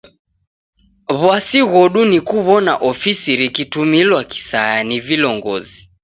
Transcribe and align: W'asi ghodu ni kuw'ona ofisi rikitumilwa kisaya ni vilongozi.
W'asi 1.21 1.59
ghodu 1.71 2.01
ni 2.11 2.19
kuw'ona 2.27 2.73
ofisi 2.89 3.29
rikitumilwa 3.39 4.21
kisaya 4.31 4.81
ni 4.87 4.97
vilongozi. 5.07 5.79